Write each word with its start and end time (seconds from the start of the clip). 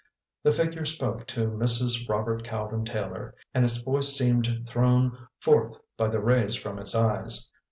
The 0.41 0.51
figure 0.51 0.83
spoke 0.87 1.27
to 1.27 1.45
Mrs. 1.51 2.09
Robert 2.09 2.43
Calvin 2.43 2.85
Taylor, 2.85 3.35
and 3.53 3.63
its 3.63 3.77
voice 3.77 4.17
seemed 4.17 4.65
thrown 4.67 5.15
forth 5.39 5.77
by 5.95 6.07
the 6.07 6.19
rays 6.19 6.55
from 6.55 6.79
its 6.79 6.95
eyes. 6.95 7.51